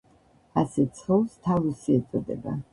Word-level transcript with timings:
ასეთ 0.61 1.03
სხეულს 1.03 1.37
თალუსი 1.45 2.01
ეწოდება. 2.01 2.61